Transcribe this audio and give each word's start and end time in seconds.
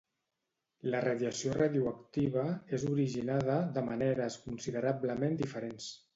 La 0.93 1.01
radiació 1.05 1.53
radioactiva 1.57 2.47
és 2.79 2.87
originada 2.93 3.59
de 3.77 3.85
maneres 3.93 4.41
considerablement 4.49 5.41
diferents. 5.45 5.93